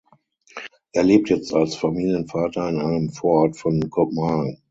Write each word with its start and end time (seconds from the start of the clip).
Er 0.93 1.03
lebt 1.03 1.29
jetzt 1.29 1.53
als 1.53 1.75
Familienvater 1.75 2.67
in 2.67 2.79
einem 2.79 3.11
Vorort 3.11 3.55
von 3.55 3.87
Kopenhagen. 3.91 4.57